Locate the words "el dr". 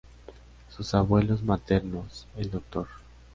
2.35-2.87